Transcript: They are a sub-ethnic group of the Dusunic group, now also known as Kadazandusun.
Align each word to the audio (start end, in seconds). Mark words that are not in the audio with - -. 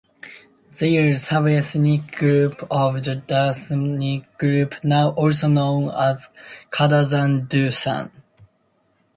They 0.79 0.97
are 0.97 1.09
a 1.09 1.15
sub-ethnic 1.15 2.15
group 2.15 2.63
of 2.71 3.03
the 3.03 3.17
Dusunic 3.23 4.35
group, 4.39 4.73
now 4.83 5.11
also 5.11 5.47
known 5.47 5.91
as 5.95 6.29
Kadazandusun. 6.71 8.09